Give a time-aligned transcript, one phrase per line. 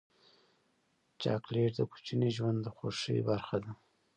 [1.21, 3.71] چاکلېټ د کوچني ژوند د خوښۍ برخه ده.